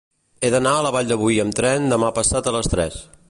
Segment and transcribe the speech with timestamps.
[0.43, 2.99] He d'anar a la Vall de Boí amb tren demà passat a les tres.